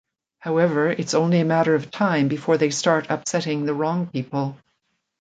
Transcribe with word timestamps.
However, 0.39 0.89
it's 0.89 1.13
only 1.13 1.41
a 1.41 1.45
matter 1.45 1.75
of 1.75 1.91
time 1.91 2.27
before 2.27 2.57
they 2.57 2.71
start 2.71 3.05
upsetting 3.11 3.67
the 3.67 3.75
wrong 3.75 4.07
people. 4.07 4.57